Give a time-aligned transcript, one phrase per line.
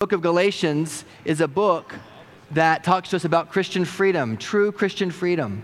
[0.00, 1.94] book of Galatians is a book
[2.52, 5.62] that talks to us about Christian freedom, true Christian freedom.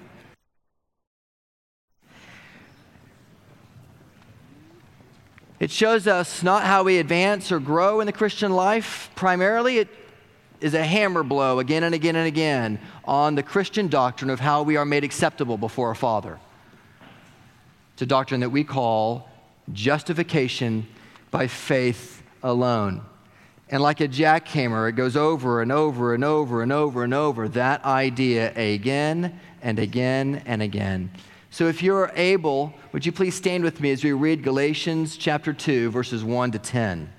[5.59, 9.09] It shows us not how we advance or grow in the Christian life.
[9.15, 9.89] Primarily, it
[10.61, 14.63] is a hammer blow again and again and again on the Christian doctrine of how
[14.63, 16.39] we are made acceptable before a Father.
[17.95, 19.31] It's a doctrine that we call
[19.73, 20.87] justification
[21.31, 23.01] by faith alone.
[23.69, 27.49] And like a jackhammer, it goes over and over and over and over and over
[27.49, 31.11] that idea again and again and again.
[31.51, 35.53] So if you're able, would you please stand with me as we read Galatians chapter
[35.53, 37.13] 2, verses 1 to 10.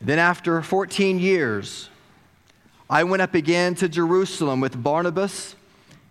[0.00, 1.90] Then, after 14 years,
[2.88, 5.56] I went up again to Jerusalem with Barnabas,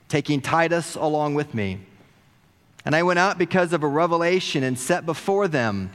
[0.10, 1.80] taking Titus along with me.
[2.86, 5.90] And I went out because of a revelation and set before them,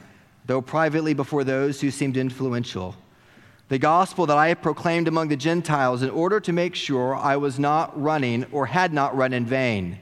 [0.47, 2.97] though privately before those who seemed influential,
[3.69, 7.37] the gospel that I had proclaimed among the Gentiles in order to make sure I
[7.37, 10.01] was not running or had not run in vain.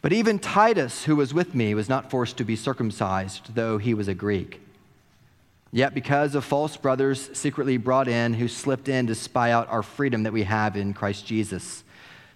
[0.00, 3.92] But even Titus, who was with me, was not forced to be circumcised, though he
[3.92, 4.62] was a Greek.
[5.70, 9.82] Yet, because of false brothers secretly brought in who slipped in to spy out our
[9.82, 11.84] freedom that we have in Christ Jesus,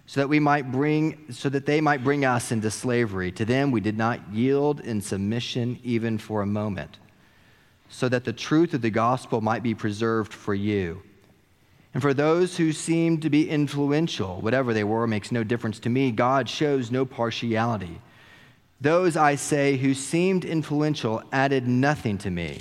[0.07, 3.33] so that we might bring so that they might bring us into slavery.
[3.33, 6.99] To them we did not yield in submission even for a moment
[7.89, 11.03] so that the truth of the gospel might be preserved for you.
[11.95, 15.89] And for those who seem to be influential whatever they were makes no difference to
[15.89, 16.11] me.
[16.11, 18.01] God shows no partiality.
[18.81, 22.61] Those i say who seemed influential added nothing to me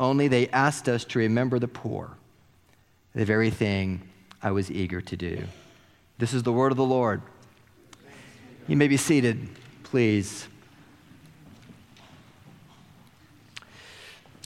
[0.00, 2.16] Only they asked us to remember the poor,
[3.14, 4.00] the very thing
[4.42, 5.44] I was eager to do.
[6.16, 7.20] This is the word of the Lord.
[8.66, 9.46] You may be seated,
[9.82, 10.48] please.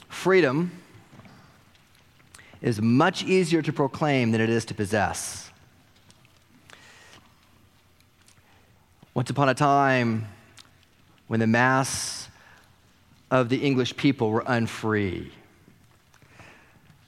[0.09, 0.71] Freedom
[2.61, 5.51] is much easier to proclaim than it is to possess.
[9.13, 10.27] Once upon a time,
[11.27, 12.27] when the mass
[13.31, 15.31] of the English people were unfree,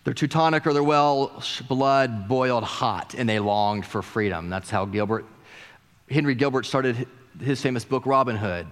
[0.07, 4.49] their Teutonic or their Welsh blood boiled hot, and they longed for freedom.
[4.49, 5.25] That's how Gilbert,
[6.09, 7.09] Henry Gilbert started
[7.41, 8.67] his famous book, Robin Hood,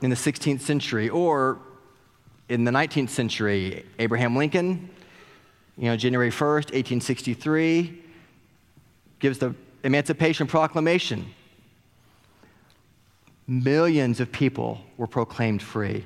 [0.00, 1.08] in the 16th century.
[1.08, 1.58] Or
[2.48, 4.88] in the 19th century, Abraham Lincoln,
[5.76, 8.00] you know, January 1st, 1863,
[9.18, 11.26] gives the Emancipation Proclamation.
[13.48, 16.04] Millions of people were proclaimed free.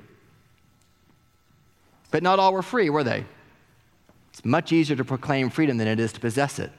[2.11, 3.25] But not all were free, were they?
[4.31, 6.71] It's much easier to proclaim freedom than it is to possess it.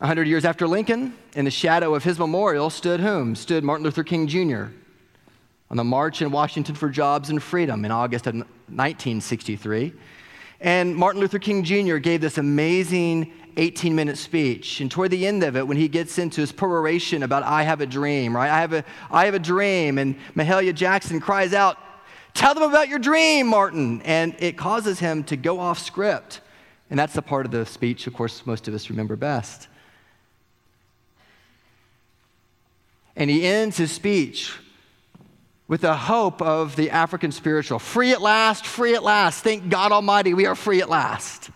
[0.00, 3.36] A hundred years after Lincoln, in the shadow of his memorial, stood whom?
[3.36, 4.64] Stood Martin Luther King Jr.
[5.70, 9.92] on the March in Washington for Jobs and Freedom in August of 1963.
[10.60, 11.96] And Martin Luther King Jr.
[11.98, 14.80] gave this amazing 18 minute speech.
[14.80, 17.80] And toward the end of it, when he gets into his peroration about, I have
[17.80, 18.50] a dream, right?
[18.50, 19.98] I have a, I have a dream.
[19.98, 21.78] And Mahalia Jackson cries out,
[22.34, 24.02] Tell them about your dream, Martin.
[24.02, 26.40] And it causes him to go off script.
[26.90, 29.68] And that's the part of the speech, of course, most of us remember best.
[33.16, 34.52] And he ends his speech
[35.68, 39.42] with the hope of the African spiritual free at last, free at last.
[39.42, 41.50] Thank God Almighty, we are free at last.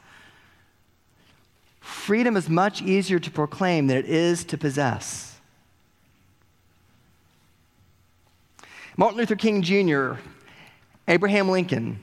[1.80, 5.38] Freedom is much easier to proclaim than it is to possess.
[8.96, 10.14] Martin Luther King Jr
[11.08, 12.00] Abraham Lincoln,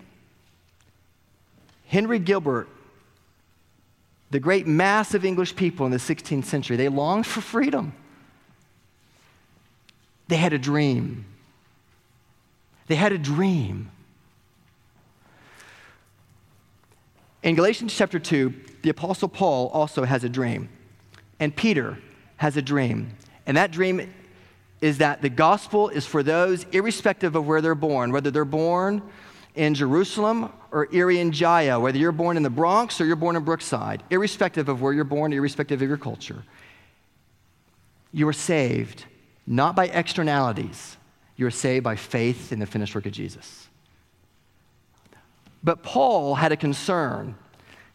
[1.88, 2.70] Henry Gilbert,
[4.32, 7.94] the great mass of English people in the 16th century, they longed for freedom.
[10.28, 11.26] They had a dream.
[12.88, 13.92] They had a dream.
[17.44, 18.54] In Galatians chapter 2,
[18.84, 20.70] the Apostle Paul also has a dream,
[21.40, 22.00] and Peter
[22.38, 23.16] has a dream.
[23.46, 24.14] And that dream
[24.84, 29.02] is that the gospel is for those irrespective of where they're born, whether they're born
[29.56, 33.46] in Jerusalem or Irian Jaya, whether you're born in the Bronx or you're born in
[33.46, 36.44] Brookside, irrespective of where you're born, irrespective of your culture.
[38.12, 39.06] You are saved
[39.48, 40.98] not by externalities.
[41.38, 43.70] You're saved by faith in the finished work of Jesus.
[45.64, 47.36] But Paul had a concern.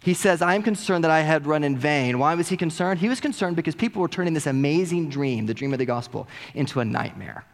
[0.00, 2.18] He says, I'm concerned that I had run in vain.
[2.18, 3.00] Why was he concerned?
[3.00, 6.28] He was concerned because people were turning this amazing dream, the dream of the gospel,
[6.54, 7.44] into a nightmare.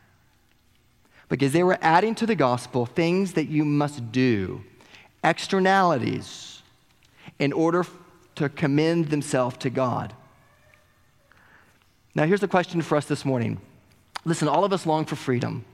[1.29, 4.63] Because they were adding to the gospel things that you must do,
[5.23, 6.63] externalities,
[7.39, 7.87] in order
[8.35, 10.13] to commend themselves to God.
[12.15, 13.61] Now, here's the question for us this morning.
[14.25, 15.65] Listen, all of us long for freedom.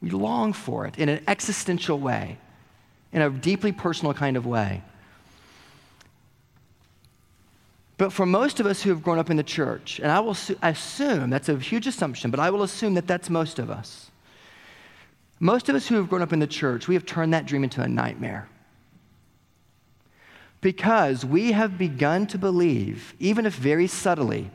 [0.00, 2.38] We long for it in an existential way,
[3.12, 4.82] in a deeply personal kind of way.
[7.96, 10.36] But for most of us who have grown up in the church, and I will
[10.62, 14.10] assume that's a huge assumption, but I will assume that that's most of us.
[15.38, 17.62] Most of us who have grown up in the church, we have turned that dream
[17.62, 18.48] into a nightmare.
[20.60, 24.50] Because we have begun to believe, even if very subtly,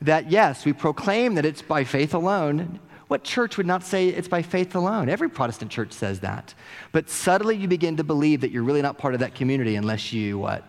[0.00, 2.80] that yes, we proclaim that it's by faith alone.
[3.08, 5.08] What church would not say it's by faith alone?
[5.08, 6.54] Every Protestant church says that.
[6.92, 10.12] But subtly you begin to believe that you're really not part of that community unless
[10.12, 10.64] you what?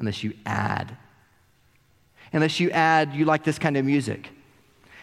[0.00, 0.96] Unless you add.
[2.32, 4.30] Unless you add, you like this kind of music.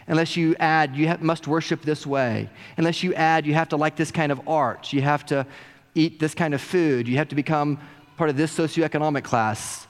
[0.08, 2.50] Unless you add, you have, must worship this way.
[2.76, 4.92] Unless you add, you have to like this kind of art.
[4.92, 5.48] You have to
[5.96, 7.08] eat this kind of food.
[7.08, 7.80] You have to become
[8.18, 9.88] part of this socioeconomic class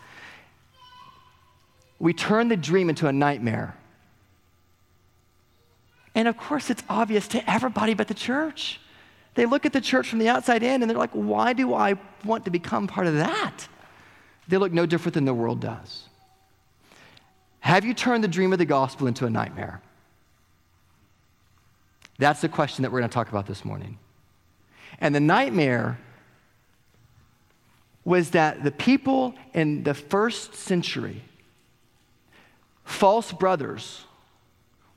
[2.00, 3.76] we turn the dream into a nightmare.
[6.14, 8.80] And of course, it's obvious to everybody but the church.
[9.36, 11.96] They look at the church from the outside in and they're like, why do I
[12.26, 13.68] want to become part of that?
[14.48, 16.04] They look no different than the world does.
[17.60, 19.82] Have you turned the dream of the gospel into a nightmare?
[22.18, 24.00] That's the question that we're going to talk about this morning.
[25.00, 26.00] And the nightmare
[28.06, 31.22] was that the people in the first century
[32.86, 34.06] false brothers,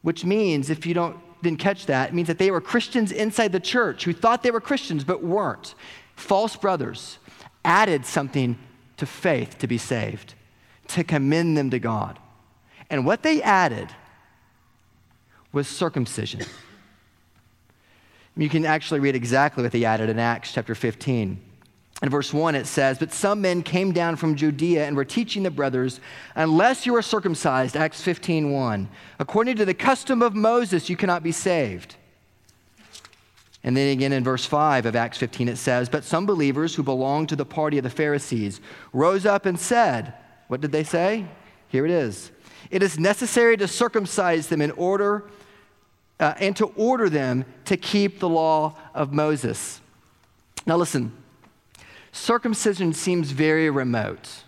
[0.03, 3.51] which means, if you don't, didn't catch that, it means that they were Christians inside
[3.51, 5.75] the church who thought they were Christians but weren't.
[6.15, 7.19] False brothers
[7.65, 8.57] added something
[9.01, 10.35] to faith to be saved,
[10.89, 12.19] to commend them to God.
[12.89, 13.89] And what they added
[15.53, 16.43] was circumcision.
[18.37, 21.41] You can actually read exactly what they added in Acts chapter 15.
[22.03, 25.43] In verse 1, it says, But some men came down from Judea and were teaching
[25.43, 26.01] the brothers,
[26.35, 28.89] Unless you are circumcised, Acts 15 1,
[29.19, 31.97] according to the custom of Moses, you cannot be saved.
[33.63, 36.83] And then again in verse 5 of Acts 15, it says, But some believers who
[36.83, 38.61] belonged to the party of the Pharisees
[38.93, 40.15] rose up and said,
[40.49, 41.27] What did they say?
[41.69, 42.31] Here it is.
[42.71, 45.25] It is necessary to circumcise them in order
[46.19, 49.81] uh, and to order them to keep the law of Moses.
[50.67, 51.13] Now listen,
[52.13, 54.43] circumcision seems very remote.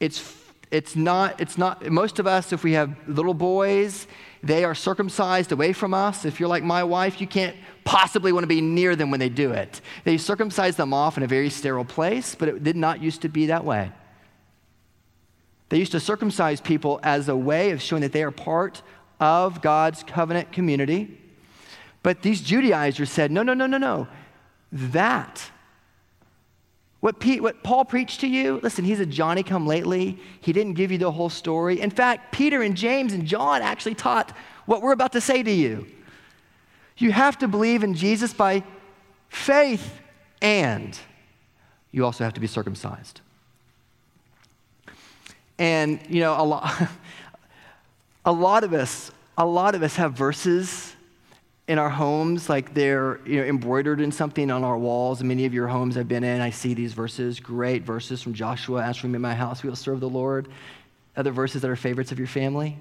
[0.00, 0.34] It's,
[0.70, 4.06] it's, not, it's not, most of us, if we have little boys,
[4.46, 6.24] they are circumcised away from us.
[6.24, 9.28] If you're like my wife, you can't possibly want to be near them when they
[9.28, 9.80] do it.
[10.04, 13.28] They circumcise them off in a very sterile place, but it did not used to
[13.28, 13.92] be that way.
[15.68, 18.82] They used to circumcise people as a way of showing that they are part
[19.18, 21.20] of God's covenant community.
[22.02, 24.06] But these Judaizers said, no, no, no, no, no.
[24.70, 25.50] That
[27.06, 30.18] what, Pete, what Paul preached to you, listen, he's a Johnny come lately.
[30.40, 31.80] He didn't give you the whole story.
[31.80, 35.50] In fact, Peter and James and John actually taught what we're about to say to
[35.52, 35.86] you.
[36.96, 38.64] You have to believe in Jesus by
[39.28, 40.00] faith,
[40.42, 40.98] and
[41.92, 43.20] you also have to be circumcised.
[45.60, 46.88] And, you know, a lot,
[48.24, 50.95] a lot of us, a lot of us have verses
[51.68, 55.22] in our homes, like they're you know, embroidered in something on our walls.
[55.22, 58.84] Many of your homes I've been in, I see these verses, great verses from Joshua,
[58.84, 60.48] as for me in my house, we will serve the Lord.
[61.16, 62.78] Other verses that are favorites of your family.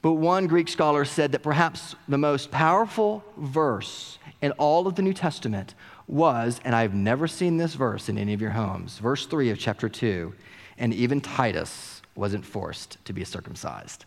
[0.00, 5.02] But one Greek scholar said that perhaps the most powerful verse in all of the
[5.02, 5.74] New Testament
[6.08, 9.58] was, and I've never seen this verse in any of your homes, verse 3 of
[9.58, 10.34] chapter 2,
[10.78, 14.04] and even Titus wasn't forced to be circumcised.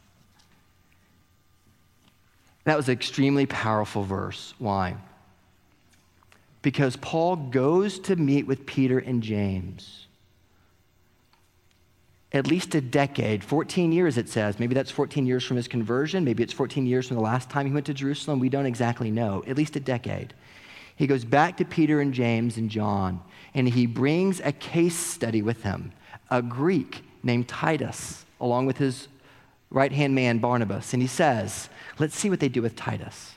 [2.66, 4.54] That was an extremely powerful verse.
[4.60, 4.98] Why?
[6.62, 10.08] Because Paul goes to meet with Peter and James.
[12.32, 14.60] At least a decade, 14 years it says.
[14.60, 16.26] Maybe that's 14 years from his conversion.
[16.26, 18.40] Maybe it's 14 years from the last time he went to Jerusalem.
[18.40, 19.44] We don't exactly know.
[19.48, 20.34] At least a decade.
[20.96, 23.22] He goes back to Peter and James and John,
[23.54, 25.92] and he brings a case study with him
[26.32, 29.08] a Greek named Titus, along with his
[29.70, 30.94] right hand man Barnabas.
[30.94, 31.70] And he says,
[32.00, 33.34] Let's see what they do with Titus.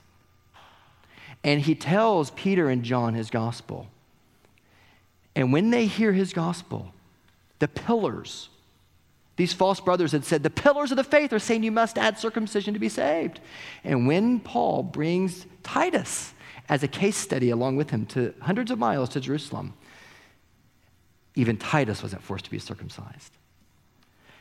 [1.44, 3.88] And he tells Peter and John his gospel.
[5.36, 6.92] And when they hear his gospel,
[7.60, 8.48] the pillars
[9.36, 12.18] These false brothers had said, The pillars of the faith are saying you must add
[12.18, 13.40] circumcision to be saved.
[13.84, 16.34] And when Paul brings Titus
[16.68, 19.74] as a case study along with him to hundreds of miles to Jerusalem,
[21.36, 23.32] even Titus wasn't forced to be circumcised.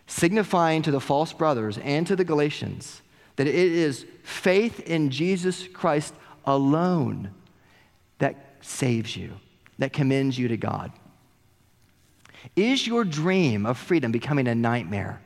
[0.08, 3.02] Signifying to the false brothers and to the Galatians
[3.36, 6.14] that it is faith in Jesus Christ
[6.46, 7.32] alone
[8.18, 9.34] that saves you,
[9.80, 10.92] that commends you to God.
[12.56, 15.22] Is your dream of freedom becoming a nightmare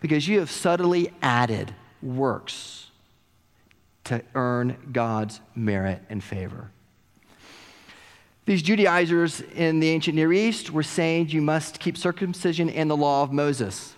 [0.00, 2.90] because you have subtly added works
[4.04, 6.70] to earn God's merit and favor?
[8.46, 12.96] These Judaizers in the ancient Near East were saying you must keep circumcision and the
[12.96, 13.94] law of Moses.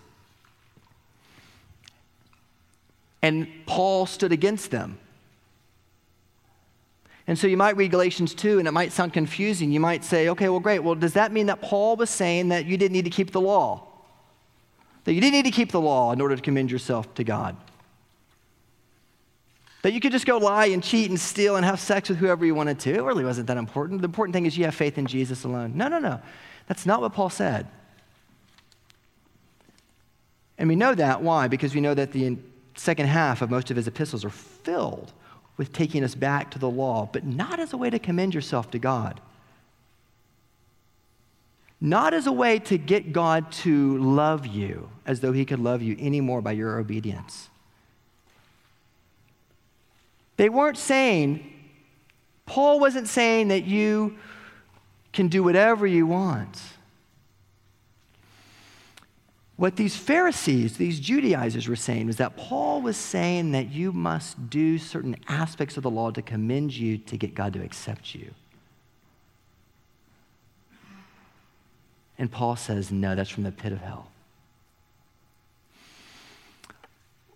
[3.22, 4.98] And Paul stood against them.
[7.26, 9.70] And so you might read Galatians 2 and it might sound confusing.
[9.70, 10.80] You might say, okay, well, great.
[10.80, 13.40] Well, does that mean that Paul was saying that you didn't need to keep the
[13.40, 13.86] law?
[15.04, 17.56] That you didn't need to keep the law in order to commend yourself to God?
[19.82, 22.44] That you could just go lie and cheat and steal and have sex with whoever
[22.44, 22.94] you wanted to?
[22.94, 24.02] It really wasn't that important.
[24.02, 25.72] The important thing is you have faith in Jesus alone.
[25.76, 26.20] No, no, no.
[26.66, 27.66] That's not what Paul said.
[30.58, 31.22] And we know that.
[31.22, 31.48] Why?
[31.48, 32.36] Because we know that the
[32.80, 35.12] second half of most of his epistles are filled
[35.58, 38.70] with taking us back to the law, but not as a way to commend yourself
[38.70, 39.20] to God.
[41.78, 45.82] Not as a way to get God to love you as though he could love
[45.82, 47.50] you anymore by your obedience.
[50.38, 51.52] They weren't saying,
[52.46, 54.16] Paul wasn't saying that you
[55.12, 56.58] can do whatever you want.
[59.60, 64.48] What these Pharisees, these Judaizers were saying was that Paul was saying that you must
[64.48, 68.30] do certain aspects of the law to commend you to get God to accept you.
[72.16, 74.08] And Paul says, no, that's from the pit of hell.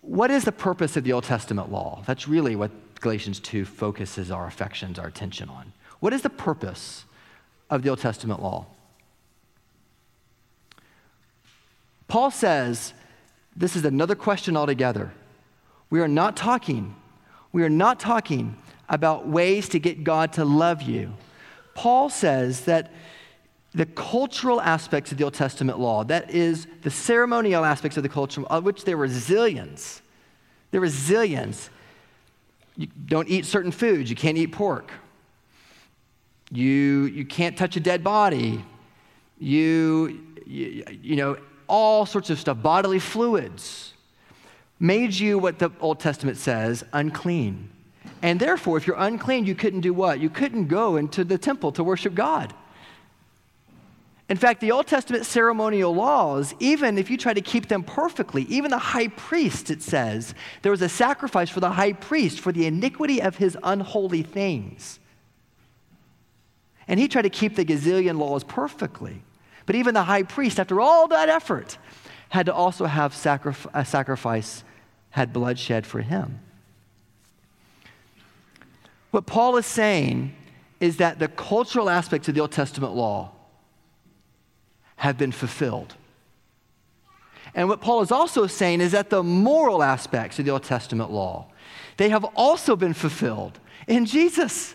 [0.01, 2.03] What is the purpose of the Old Testament law?
[2.07, 2.71] That's really what
[3.03, 5.75] Galatians 2 focuses our affections, our attention on.
[6.01, 7.05] What is the purpose
[7.69, 8.65] of the Old Testament law?
[12.09, 12.95] Paul says,
[13.57, 15.13] this is another question altogether.
[15.91, 16.95] We are not talking,
[17.53, 18.57] we are not talking
[18.89, 21.15] about ways to get God to love you.
[21.75, 22.93] Paul says that
[23.75, 28.09] the cultural aspects of the Old Testament law, that is, the ceremonial aspects of the
[28.09, 30.01] culture, of which there were zillions.
[30.71, 31.69] There were zillions.
[32.77, 34.11] You don't eat certain foods.
[34.11, 34.93] You can't eat pork.
[36.51, 38.65] You, you can't touch a dead body.
[39.39, 41.37] You, you, you know,
[41.69, 43.93] all sorts of stuff, bodily fluids,
[44.81, 47.71] made you what the Old Testament says unclean.
[48.23, 50.21] And therefore, if you're unclean, you couldn't do what?
[50.21, 52.55] You couldn't go into the temple to worship God.
[54.29, 58.45] In fact, the Old Testament ceremonial laws, even if you try to keep them perfectly,
[58.45, 62.51] even the high priest, it says, there was a sacrifice for the high priest for
[62.51, 64.99] the iniquity of his unholy things.
[66.89, 69.23] And he tried to keep the gazillion laws perfectly.
[69.67, 71.79] But even the high priest, after all that effort,
[72.29, 74.65] had to also have sacrif- a sacrifice,
[75.11, 76.41] had bloodshed for him.
[79.11, 80.35] What Paul is saying
[80.81, 83.31] is that the cultural aspects of the Old Testament law
[84.97, 85.95] have been fulfilled.
[87.55, 91.11] And what Paul is also saying is that the moral aspects of the Old Testament
[91.11, 91.47] law,
[91.97, 94.75] they have also been fulfilled in Jesus.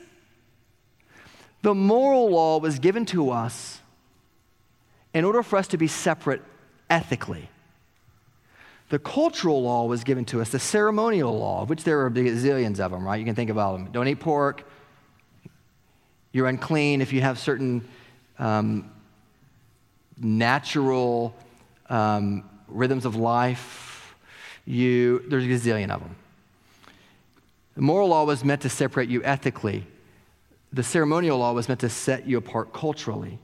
[1.61, 3.81] The moral law was given to us
[5.19, 6.41] in order for us to be separate
[6.89, 7.49] ethically.
[8.87, 12.91] The cultural law was given to us, the ceremonial law, which there are zillions of
[12.91, 13.17] them, right?
[13.17, 13.91] You can think about them.
[13.91, 14.63] Don't eat pork.
[16.31, 17.85] You're unclean if you have certain
[18.39, 18.89] um,
[20.17, 21.35] natural
[21.89, 24.15] um, rhythms of life.
[24.65, 26.15] You, there's a gazillion of them.
[27.75, 29.85] The moral law was meant to separate you ethically.
[30.71, 33.37] The ceremonial law was meant to set you apart culturally.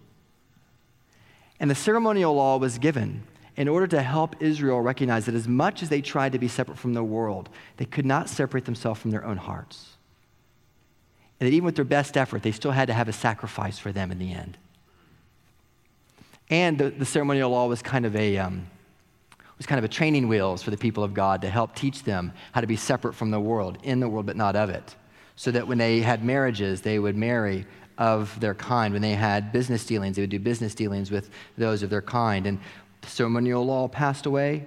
[1.60, 3.24] And the ceremonial law was given
[3.56, 6.78] in order to help Israel recognize that as much as they tried to be separate
[6.78, 9.94] from the world, they could not separate themselves from their own hearts.
[11.40, 13.92] And that even with their best effort, they still had to have a sacrifice for
[13.92, 14.58] them in the end.
[16.50, 18.68] And the, the ceremonial law was kind of a um,
[19.58, 22.34] was kind of a training wheels for the people of God to help teach them
[22.52, 24.96] how to be separate from the world, in the world but not of it,
[25.36, 27.66] so that when they had marriages, they would marry
[27.98, 28.94] of their kind.
[28.94, 32.48] When they had business dealings, they would do business dealings with those of their kind.
[32.48, 32.60] And
[33.02, 34.66] the ceremonial law passed away,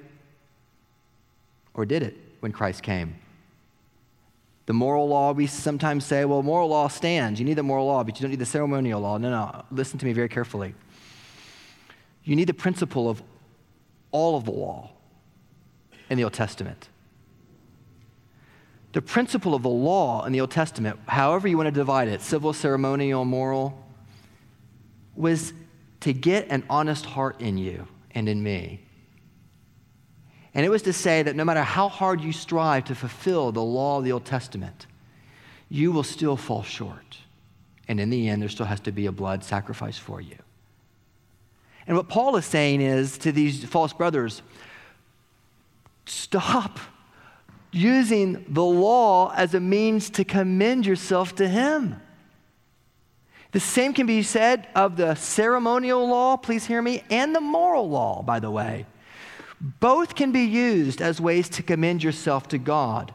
[1.75, 3.17] or did it when Christ came?
[4.67, 7.41] The moral law, we sometimes say, well, moral law stands.
[7.41, 9.17] You need the moral law, but you don't need the ceremonial law.
[9.17, 10.75] No, no, listen to me very carefully.
[12.25, 13.23] You need the principle of
[14.11, 14.91] all of the law
[16.11, 16.89] in the Old Testament.
[18.93, 22.23] The principle of the law in the Old Testament, however you want to divide it,
[22.23, 23.85] civil, ceremonial, moral,
[25.15, 25.53] was
[26.01, 28.81] to get an honest heart in you and in me.
[30.55, 33.63] And it was to say that no matter how hard you strive to fulfill the
[33.63, 34.87] law of the Old Testament,
[35.69, 37.19] you will still fall short.
[37.89, 40.37] And in the end, there still has to be a blood sacrifice for you.
[41.87, 44.43] And what Paul is saying is to these false brothers
[46.07, 46.79] stop
[47.71, 52.01] using the law as a means to commend yourself to Him.
[53.53, 57.89] The same can be said of the ceremonial law, please hear me, and the moral
[57.89, 58.87] law, by the way.
[59.61, 63.13] Both can be used as ways to commend yourself to God.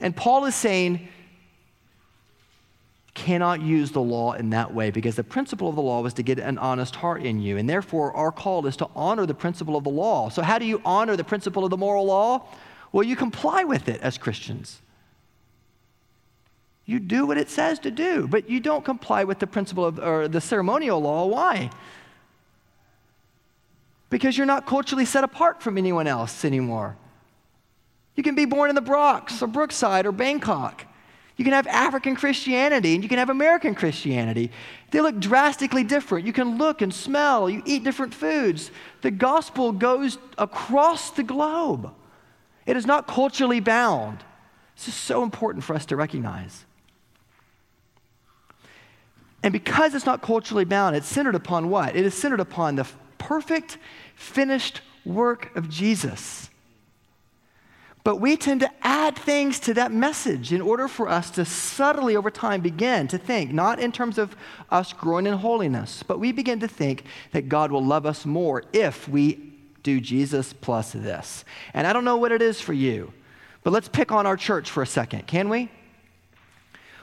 [0.00, 1.08] And Paul is saying,
[3.18, 6.22] cannot use the law in that way because the principle of the law was to
[6.22, 7.56] get an honest heart in you.
[7.56, 10.28] And therefore, our call is to honor the principle of the law.
[10.28, 12.46] So, how do you honor the principle of the moral law?
[12.92, 14.80] Well, you comply with it as Christians.
[16.86, 19.98] You do what it says to do, but you don't comply with the principle of
[19.98, 21.26] or the ceremonial law.
[21.26, 21.70] Why?
[24.08, 26.96] Because you're not culturally set apart from anyone else anymore.
[28.14, 30.86] You can be born in the Bronx or Brookside or Bangkok.
[31.36, 34.50] You can have African Christianity and you can have American Christianity.
[34.90, 36.26] They look drastically different.
[36.26, 38.72] You can look and smell, you eat different foods.
[39.02, 41.94] The gospel goes across the globe,
[42.68, 44.22] it is not culturally bound.
[44.76, 46.66] This is so important for us to recognize.
[49.42, 51.96] And because it's not culturally bound, it's centered upon what?
[51.96, 53.78] It is centered upon the perfect,
[54.14, 56.50] finished work of Jesus.
[58.04, 62.16] But we tend to add things to that message in order for us to subtly
[62.16, 64.36] over time begin to think, not in terms of
[64.70, 68.64] us growing in holiness, but we begin to think that God will love us more
[68.74, 69.47] if we
[69.88, 71.46] do Jesus plus this.
[71.72, 73.10] And I don't know what it is for you,
[73.64, 75.70] but let's pick on our church for a second, can we?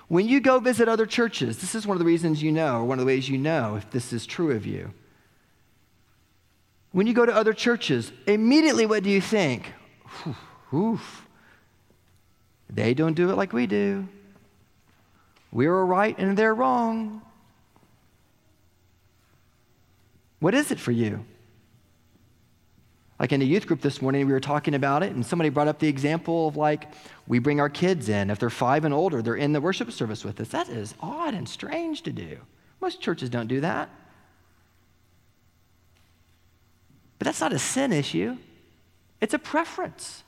[0.07, 2.83] When you go visit other churches, this is one of the reasons you know, or
[2.83, 4.93] one of the ways you know if this is true of you.
[6.91, 9.73] When you go to other churches, immediately what do you think?
[10.73, 11.27] Oof.
[12.69, 14.07] They don't do it like we do.
[15.51, 17.23] We're right and they're wrong.
[20.39, 21.25] What is it for you?
[23.19, 25.69] Like in the youth group this morning, we were talking about it, and somebody brought
[25.69, 26.89] up the example of like,
[27.27, 28.29] we bring our kids in.
[28.29, 30.49] If they're five and older, they're in the worship service with us.
[30.49, 32.39] That is odd and strange to do.
[32.81, 33.89] Most churches don't do that.
[37.17, 38.37] But that's not a sin issue,
[39.21, 40.23] it's a preference.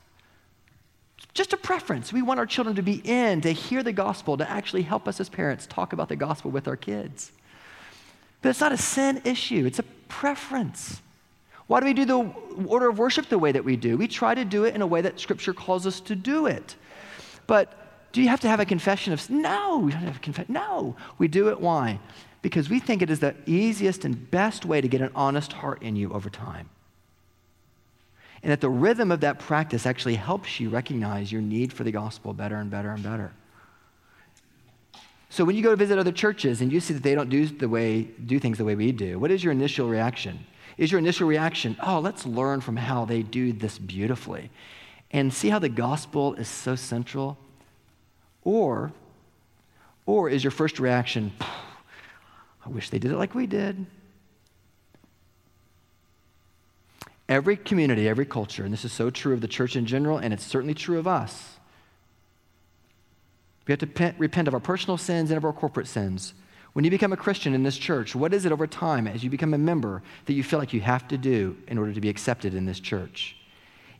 [1.34, 2.12] Just a preference.
[2.12, 5.20] We want our children to be in, to hear the gospel, to actually help us
[5.20, 7.32] as parents talk about the gospel with our kids.
[8.40, 11.02] But it's not a sin issue, it's a preference.
[11.68, 12.34] Why do we do the
[12.66, 13.96] order of worship the way that we do?
[13.96, 16.74] We try to do it in a way that Scripture calls us to do it.
[17.46, 19.78] But do you have to have a confession of no?
[19.78, 20.54] We don't have a confession.
[20.54, 21.60] No, we do it.
[21.60, 22.00] Why?
[22.40, 25.82] Because we think it is the easiest and best way to get an honest heart
[25.82, 26.70] in you over time.
[28.42, 31.90] And that the rhythm of that practice actually helps you recognize your need for the
[31.90, 33.32] gospel better and better and better.
[35.28, 37.46] So when you go to visit other churches and you see that they don't do
[37.46, 40.46] the way do things the way we do, what is your initial reaction?
[40.78, 44.50] Is your initial reaction, oh, let's learn from how they do this beautifully
[45.10, 47.36] and see how the gospel is so central?
[48.44, 48.92] Or,
[50.06, 51.32] or is your first reaction,
[52.64, 53.86] I wish they did it like we did?
[57.28, 60.32] Every community, every culture, and this is so true of the church in general, and
[60.32, 61.58] it's certainly true of us.
[63.66, 66.32] We have to repent of our personal sins and of our corporate sins.
[66.78, 69.30] When you become a Christian in this church, what is it over time as you
[69.30, 72.08] become a member that you feel like you have to do in order to be
[72.08, 73.34] accepted in this church?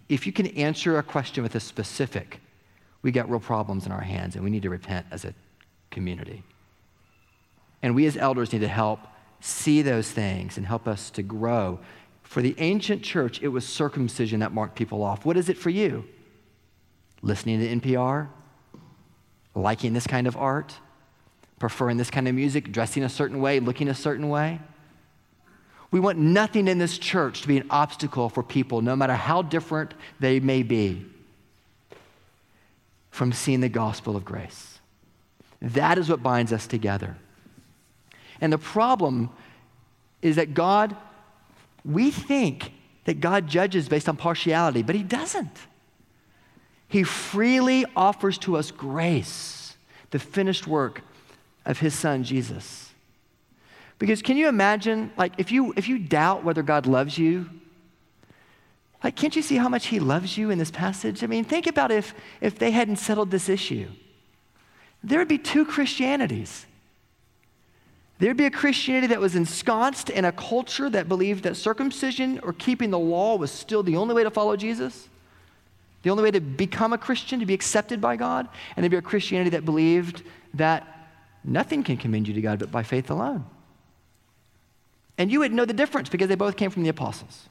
[0.08, 2.40] If you can answer a question with a specific,
[3.02, 5.34] we got real problems in our hands and we need to repent as a
[5.90, 6.44] community.
[7.82, 9.00] And we as elders need to help
[9.40, 11.80] see those things and help us to grow.
[12.22, 15.26] For the ancient church, it was circumcision that marked people off.
[15.26, 16.04] What is it for you?
[17.22, 18.28] Listening to NPR?
[19.56, 20.76] Liking this kind of art?
[21.58, 24.60] Preferring this kind of music, dressing a certain way, looking a certain way.
[25.90, 29.42] We want nothing in this church to be an obstacle for people, no matter how
[29.42, 31.06] different they may be,
[33.10, 34.78] from seeing the gospel of grace.
[35.60, 37.16] That is what binds us together.
[38.40, 39.30] And the problem
[40.22, 40.94] is that God,
[41.84, 42.72] we think
[43.04, 45.56] that God judges based on partiality, but He doesn't.
[46.86, 49.76] He freely offers to us grace,
[50.10, 51.02] the finished work
[51.64, 52.90] of his son Jesus.
[53.98, 57.48] Because can you imagine, like, if you, if you doubt whether God loves you,
[59.02, 61.22] Like, can't you see how much he loves you in this passage?
[61.22, 63.88] I mean, think about if, if they hadn't settled this issue.
[65.04, 66.66] There would be two Christianities.
[68.18, 72.52] There'd be a Christianity that was ensconced in a culture that believed that circumcision or
[72.52, 75.08] keeping the law was still the only way to follow Jesus,
[76.02, 78.48] the only way to become a Christian, to be accepted by God.
[78.74, 80.97] And there'd be a Christianity that believed that
[81.44, 83.44] nothing can commend you to God but by faith alone.
[85.16, 87.48] And you would know the difference because they both came from the apostles.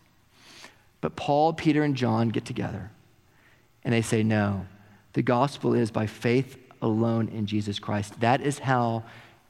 [1.01, 2.91] But Paul, Peter, and John get together
[3.83, 4.65] and they say, No,
[5.13, 8.19] the gospel is by faith alone in Jesus Christ.
[8.19, 9.03] That is how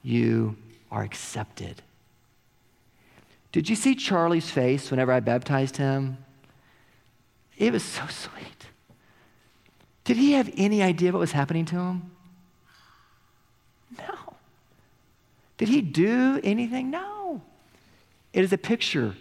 [0.03, 0.55] you
[0.91, 1.81] are accepted.
[3.51, 6.17] Did you see Charlie's face whenever I baptized him?
[7.57, 8.67] It was so sweet.
[10.03, 12.11] Did he have any idea what was happening to him?
[13.97, 14.35] No.
[15.57, 16.91] Did he do anything?
[16.91, 17.41] No.
[18.33, 19.15] It is a picture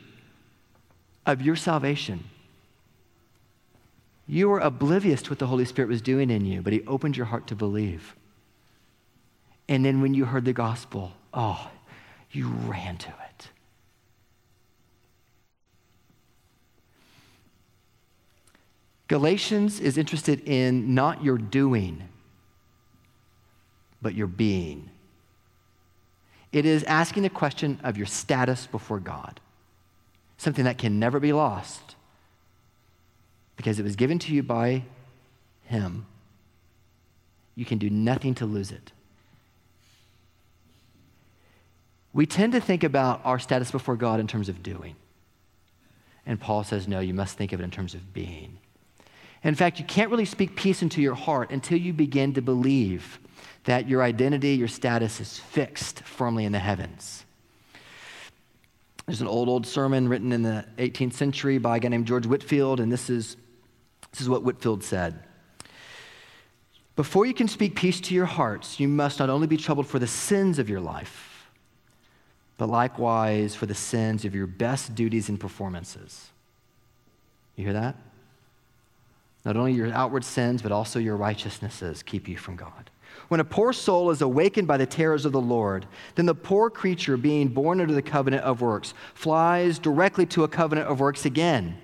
[1.25, 2.25] of your salvation.
[4.29, 7.17] You were oblivious to what the Holy Spirit was doing in you, but He opened
[7.17, 8.15] your heart to believe.
[9.69, 11.71] And then when you heard the gospel, oh,
[12.31, 13.49] you ran to it.
[19.09, 22.03] Galatians is interested in not your doing,
[24.03, 24.91] but your being.
[26.57, 29.41] It is asking the question of your status before God,
[30.39, 31.97] something that can never be lost
[33.57, 34.85] because it was given to you by
[35.65, 36.07] Him.
[37.57, 38.93] You can do nothing to lose it.
[42.15, 44.97] We tend to think about our status before God in terms of doing.
[46.25, 48.57] And Paul says, no, you must think of it in terms of being.
[49.45, 53.19] In fact, you can't really speak peace into your heart until you begin to believe
[53.67, 57.25] that your identity, your status is fixed firmly in the heavens.
[59.07, 62.27] There's an old, old sermon written in the 18th century by a guy named George
[62.27, 63.37] Whitefield, and this is,
[64.13, 65.19] this is what Whitefield said.
[66.95, 69.99] Before you can speak peace to your hearts, you must not only be troubled for
[69.99, 71.51] the sins of your life,
[72.59, 76.31] but likewise for the sins of your best duties and performances.
[77.57, 77.97] You hear that?
[79.45, 82.91] Not only your outward sins, but also your righteousnesses keep you from God.
[83.29, 86.71] When a poor soul is awakened by the terrors of the Lord, then the poor
[86.71, 91.25] creature, being born under the covenant of works, flies directly to a covenant of works
[91.25, 91.77] again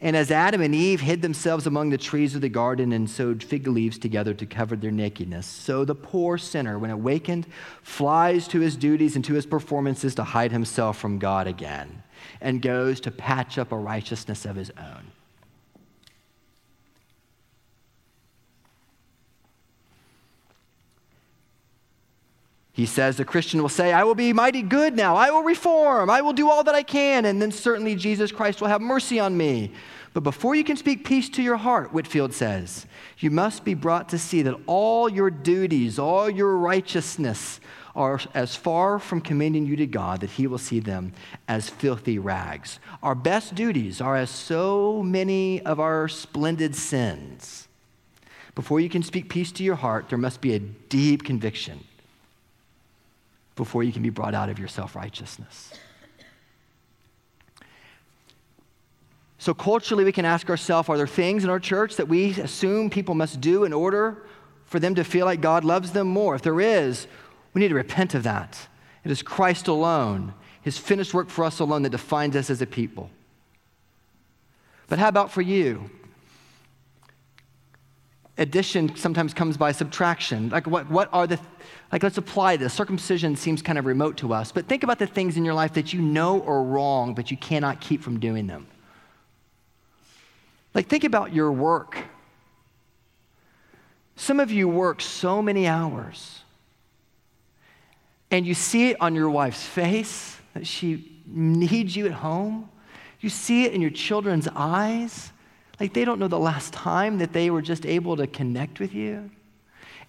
[0.00, 3.42] and as Adam and Eve hid themselves among the trees of the garden and sewed
[3.42, 7.46] fig leaves together to cover their nakedness, so the poor sinner, when awakened,
[7.82, 12.02] flies to his duties and to his performances to hide himself from God again
[12.40, 15.07] and goes to patch up a righteousness of his own.
[22.78, 25.16] He says the Christian will say, I will be mighty good now.
[25.16, 26.08] I will reform.
[26.08, 27.24] I will do all that I can.
[27.24, 29.72] And then certainly Jesus Christ will have mercy on me.
[30.14, 32.86] But before you can speak peace to your heart, Whitefield says,
[33.18, 37.58] you must be brought to see that all your duties, all your righteousness
[37.96, 41.14] are as far from commending you to God that He will see them
[41.48, 42.78] as filthy rags.
[43.02, 47.66] Our best duties are as so many of our splendid sins.
[48.54, 51.82] Before you can speak peace to your heart, there must be a deep conviction
[53.58, 55.74] before you can be brought out of your self righteousness.
[59.36, 62.88] So, culturally, we can ask ourselves are there things in our church that we assume
[62.88, 64.24] people must do in order
[64.64, 66.34] for them to feel like God loves them more?
[66.34, 67.06] If there is,
[67.52, 68.58] we need to repent of that.
[69.04, 72.66] It is Christ alone, his finished work for us alone, that defines us as a
[72.66, 73.10] people.
[74.88, 75.90] But how about for you?
[78.38, 80.48] Addition sometimes comes by subtraction.
[80.48, 81.38] Like, what, what are the
[81.90, 82.74] like, let's apply this.
[82.74, 85.72] Circumcision seems kind of remote to us, but think about the things in your life
[85.74, 88.66] that you know are wrong, but you cannot keep from doing them.
[90.74, 91.96] Like, think about your work.
[94.16, 96.40] Some of you work so many hours,
[98.30, 102.68] and you see it on your wife's face that she needs you at home.
[103.20, 105.32] You see it in your children's eyes,
[105.80, 108.94] like they don't know the last time that they were just able to connect with
[108.94, 109.30] you.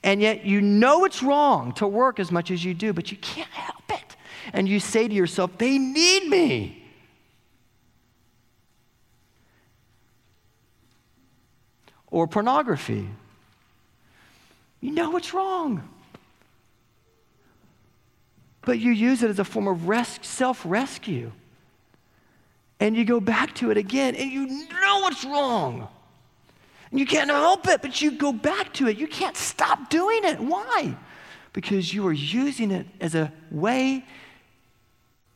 [0.03, 3.17] And yet you know it's wrong to work as much as you do, but you
[3.17, 4.15] can't help it.
[4.53, 6.83] And you say to yourself, they need me.
[12.07, 13.07] Or pornography.
[14.81, 15.87] You know it's wrong.
[18.61, 21.31] But you use it as a form of self rescue.
[22.79, 25.87] And you go back to it again, and you know it's wrong.
[26.91, 28.97] And you can't help it, but you go back to it.
[28.97, 30.39] You can't stop doing it.
[30.39, 30.95] Why?
[31.53, 34.05] Because you are using it as a way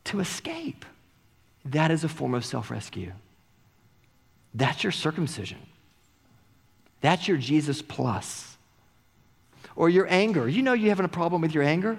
[0.04, 0.84] to escape.
[1.66, 3.12] That is a form of self rescue.
[4.54, 5.58] That's your circumcision.
[7.00, 8.56] That's your Jesus plus.
[9.76, 10.48] Or your anger.
[10.48, 11.98] You know you're having a problem with your anger.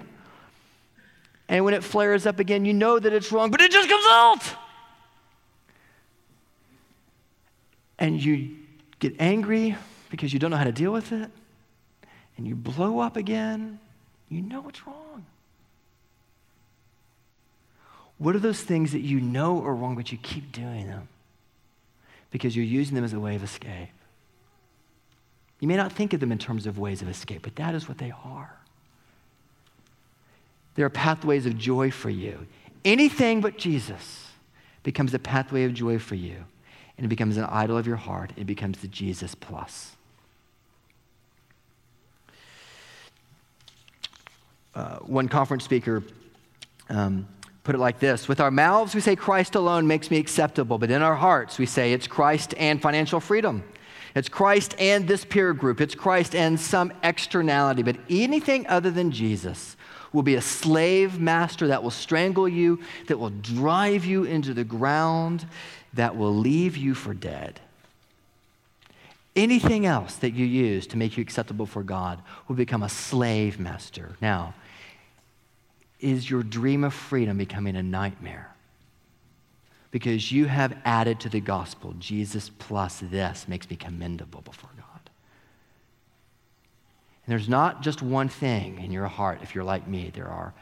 [1.48, 4.04] And when it flares up again, you know that it's wrong, but it just comes
[4.08, 4.56] out.
[7.98, 8.56] And you
[8.98, 9.76] get angry
[10.10, 11.30] because you don't know how to deal with it.
[12.36, 13.78] And you blow up again.
[14.28, 15.24] You know it's wrong.
[18.18, 21.08] What are those things that you know are wrong, but you keep doing them?
[22.30, 23.88] Because you're using them as a way of escape.
[25.60, 27.88] You may not think of them in terms of ways of escape, but that is
[27.88, 28.54] what they are.
[30.74, 32.46] There are pathways of joy for you.
[32.84, 34.28] Anything but Jesus
[34.82, 36.44] becomes a pathway of joy for you,
[36.96, 38.32] and it becomes an idol of your heart.
[38.36, 39.96] It becomes the Jesus plus.
[44.74, 46.02] Uh, one conference speaker
[46.90, 47.26] um,
[47.64, 50.90] put it like this With our mouths, we say Christ alone makes me acceptable, but
[50.90, 53.64] in our hearts, we say it's Christ and financial freedom.
[54.14, 55.78] It's Christ and this peer group.
[55.78, 57.82] It's Christ and some externality.
[57.82, 59.75] But anything other than Jesus
[60.16, 64.64] will be a slave master that will strangle you, that will drive you into the
[64.64, 65.46] ground,
[65.94, 67.60] that will leave you for dead.
[69.36, 73.60] Anything else that you use to make you acceptable for God will become a slave
[73.60, 74.16] master.
[74.20, 74.54] Now,
[76.00, 78.56] is your dream of freedom becoming a nightmare?
[79.96, 84.85] because you have added to the gospel Jesus plus this makes me commendable before God.
[87.26, 90.54] And there's not just one thing in your heart, if you're like me, there are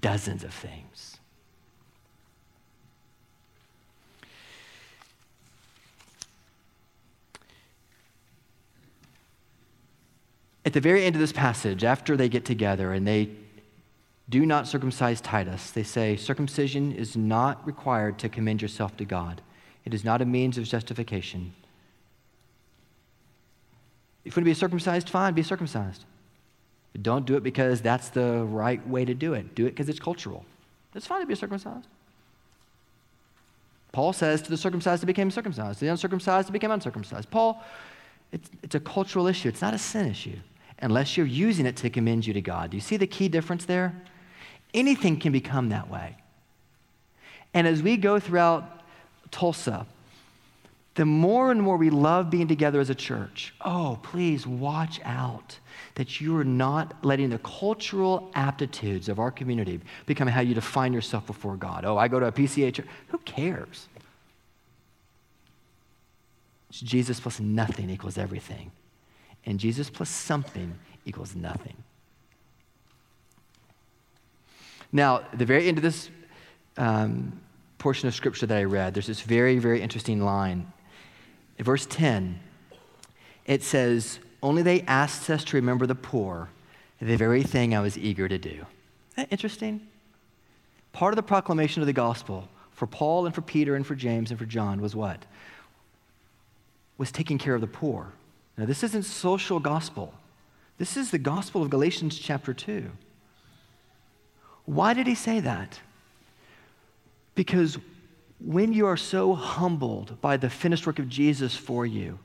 [0.00, 1.16] dozens of things.
[10.64, 13.30] At the very end of this passage, after they get together and they
[14.30, 15.72] do not circumcise Titus.
[15.72, 19.42] They say circumcision is not required to commend yourself to God,
[19.84, 21.52] it is not a means of justification.
[24.24, 26.04] If you want to be circumcised, fine, be circumcised.
[26.92, 29.54] But don't do it because that's the right way to do it.
[29.54, 30.44] Do it because it's cultural.
[30.94, 31.86] It's fine to be circumcised.
[33.92, 37.30] Paul says to the circumcised to become circumcised, to the uncircumcised to become uncircumcised.
[37.30, 37.62] Paul,
[38.30, 40.36] it's, it's a cultural issue, it's not a sin issue,
[40.80, 42.70] unless you're using it to commend you to God.
[42.70, 44.00] Do you see the key difference there?
[44.72, 46.16] Anything can become that way.
[47.52, 48.82] And as we go throughout
[49.32, 49.86] Tulsa,
[50.94, 55.58] the more and more we love being together as a church, oh, please watch out
[55.94, 60.92] that you are not letting the cultural aptitudes of our community become how you define
[60.92, 61.84] yourself before God.
[61.84, 62.86] Oh, I go to a PCA church.
[63.08, 63.88] Who cares?
[66.70, 68.70] It's Jesus plus nothing equals everything.
[69.46, 71.76] And Jesus plus something equals nothing.
[74.92, 76.10] Now, the very end of this
[76.76, 77.40] um,
[77.78, 80.72] portion of scripture that I read, there's this very, very interesting line.
[81.60, 82.40] In verse 10,
[83.44, 86.48] it says, Only they asked us to remember the poor,
[87.02, 88.48] the very thing I was eager to do.
[88.48, 88.66] Isn't
[89.16, 89.86] that interesting?
[90.94, 94.30] Part of the proclamation of the gospel for Paul and for Peter and for James
[94.30, 95.26] and for John was what?
[96.96, 98.06] Was taking care of the poor.
[98.56, 100.14] Now, this isn't social gospel.
[100.78, 102.90] This is the gospel of Galatians chapter 2.
[104.64, 105.78] Why did he say that?
[107.34, 107.76] Because
[108.44, 112.18] when you are so humbled by the finished work of Jesus for you,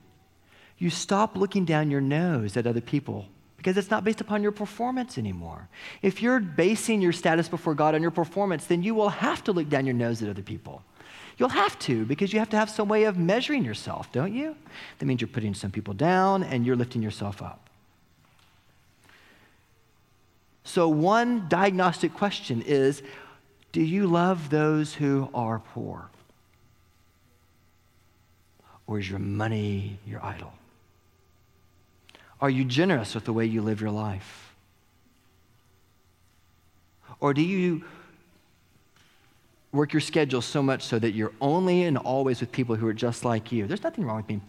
[0.78, 3.26] you stop looking down your nose at other people
[3.58, 5.68] because it's not based upon your performance anymore.
[6.02, 9.52] If you're basing your status before God on your performance, then you will have to
[9.52, 10.84] look down your nose at other people.
[11.38, 14.56] You'll have to because you have to have some way of measuring yourself, don't you?
[15.00, 17.70] That means you're putting some people down and you're lifting yourself up.
[20.64, 23.04] So, one diagnostic question is
[23.76, 26.10] Do you love those who are poor?
[28.88, 30.54] Or is your money your idol?
[32.40, 34.56] Are you generous with the way you live your life?
[37.20, 37.84] Or do you
[39.74, 42.94] work your schedule so much so that you're only and always with people who are
[42.94, 43.68] just like you?
[43.68, 44.42] There's nothing wrong with being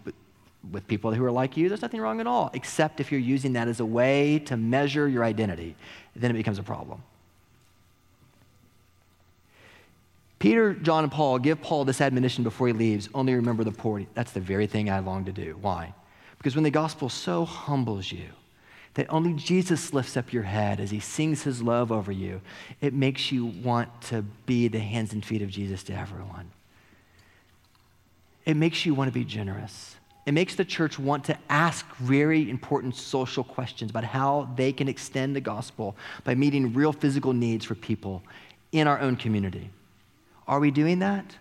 [0.71, 3.51] with people who are like you, there's nothing wrong at all, except if you're using
[3.53, 5.75] that as a way to measure your identity.
[6.15, 7.03] Then it becomes a problem.
[10.39, 14.05] Peter, John, and Paul give Paul this admonition before he leaves only remember the poor.
[14.13, 15.57] That's the very thing I long to do.
[15.61, 15.93] Why?
[16.37, 18.29] Because when the gospel so humbles you
[18.93, 22.41] that only Jesus lifts up your head as he sings his love over you,
[22.81, 26.51] it makes you want to be the hands and feet of Jesus to everyone.
[28.45, 29.95] It makes you want to be generous.
[30.25, 34.87] It makes the church want to ask very important social questions about how they can
[34.87, 38.23] extend the gospel by meeting real physical needs for people
[38.71, 39.69] in our own community.
[40.47, 41.35] Are we doing that?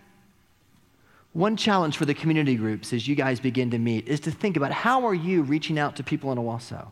[1.32, 4.56] One challenge for the community groups as you guys begin to meet is to think
[4.56, 6.88] about how are you reaching out to people in Owasso?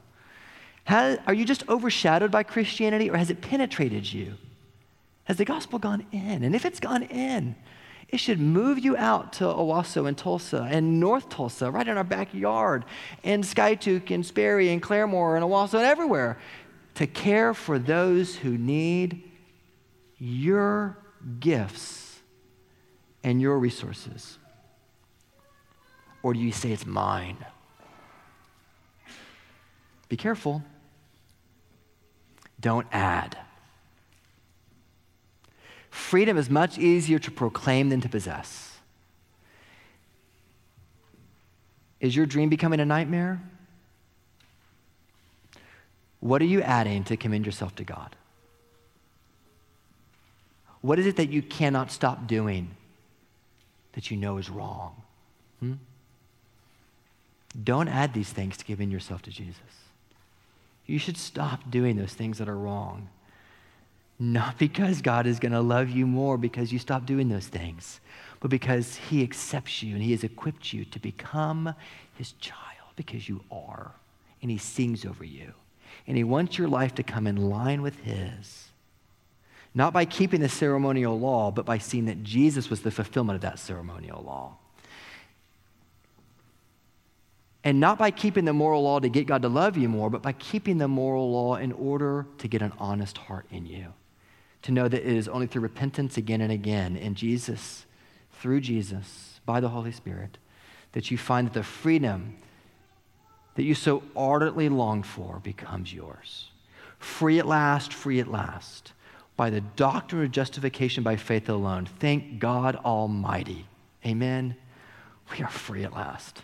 [0.87, 4.35] Are you just overshadowed by Christianity or has it penetrated you?
[5.25, 6.45] Has the gospel gone in?
[6.45, 7.57] And if it's gone in,
[8.11, 12.05] it should move you out to Owasso and Tulsa and North Tulsa, right in our
[12.05, 12.85] backyard,
[13.25, 16.39] and Skiatook and Sperry and Claremore and Owasso and everywhere
[16.97, 19.23] to care for those who need
[20.19, 20.99] your
[21.41, 22.04] gifts
[23.25, 24.39] and your resources?
[26.23, 27.39] Or do you say it's mine?
[30.09, 30.63] Be careful.
[32.61, 33.37] Don't add.
[35.91, 38.79] Freedom is much easier to proclaim than to possess.
[42.01, 43.41] Is your dream becoming a nightmare?
[46.21, 48.17] What are you adding to commend yourself to God?
[50.81, 52.77] What is it that you cannot stop doing
[53.95, 55.03] that you know is wrong.
[55.61, 55.75] Hmm?
[57.63, 59.61] Don't add these things to giving yourself to Jesus.
[60.87, 63.09] You should stop doing those things that are wrong.
[64.19, 68.01] Not because God is going to love you more because you stop doing those things,
[68.41, 71.75] but because He accepts you and He has equipped you to become
[72.15, 72.61] His child
[72.97, 73.93] because you are.
[74.43, 75.53] And He sings over you.
[76.07, 78.69] And He wants your life to come in line with His
[79.75, 83.43] not by keeping the ceremonial law, but by seeing that Jesus was the fulfillment of
[83.43, 84.57] that ceremonial law.
[87.65, 90.23] And not by keeping the moral law to get God to love you more, but
[90.23, 93.93] by keeping the moral law in order to get an honest heart in you.
[94.63, 97.85] To know that it is only through repentance again and again in Jesus,
[98.33, 100.39] through Jesus, by the Holy Spirit,
[100.93, 102.37] that you find that the freedom
[103.57, 106.49] that you so ardently longed for becomes yours.
[106.99, 108.94] Free at last, free at last
[109.37, 111.87] by the doctrine of justification by faith alone.
[111.99, 113.67] Thank God Almighty.
[114.07, 114.55] Amen.
[115.33, 116.43] We are free at last.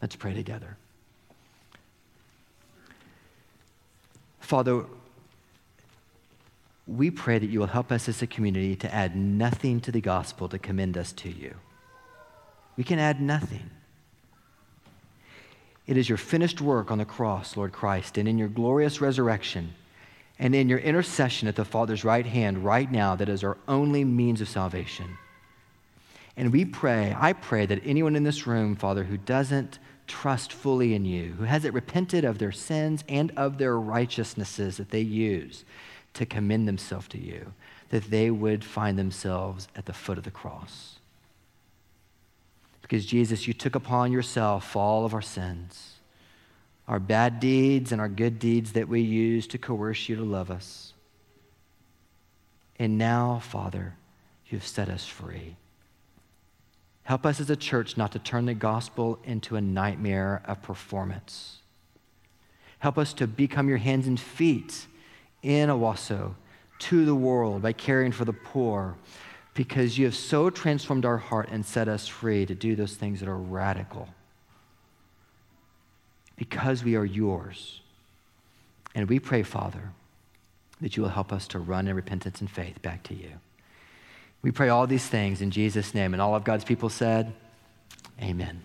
[0.00, 0.76] Let's pray together.
[4.40, 4.84] Father,
[6.86, 10.00] we pray that you will help us as a community to add nothing to the
[10.00, 11.54] gospel to commend us to you.
[12.76, 13.70] We can add nothing.
[15.86, 19.74] It is your finished work on the cross, Lord Christ, and in your glorious resurrection
[20.42, 24.04] and in your intercession at the Father's right hand right now that is our only
[24.04, 25.16] means of salvation.
[26.36, 29.78] And we pray, I pray that anyone in this room, Father, who doesn't
[30.08, 34.90] trust fully in you, who hasn't repented of their sins and of their righteousnesses that
[34.90, 35.64] they use
[36.14, 37.52] to commend themselves to you,
[37.90, 40.98] that they would find themselves at the foot of the cross.
[42.80, 45.98] Because Jesus, you took upon yourself all of our sins
[46.88, 50.50] our bad deeds and our good deeds that we use to coerce you to love
[50.50, 50.92] us.
[52.78, 53.94] And now, Father,
[54.48, 55.56] you've set us free.
[57.04, 61.58] Help us as a church not to turn the gospel into a nightmare of performance.
[62.78, 64.86] Help us to become your hands and feet
[65.42, 66.34] in Owasso
[66.80, 68.96] to the world by caring for the poor
[69.54, 73.20] because you have so transformed our heart and set us free to do those things
[73.20, 74.08] that are radical
[76.42, 77.80] because we are yours.
[78.96, 79.92] And we pray, Father,
[80.80, 83.30] that you will help us to run in repentance and faith back to you.
[84.42, 86.14] We pray all these things in Jesus' name.
[86.14, 87.32] And all of God's people said,
[88.20, 88.60] Amen.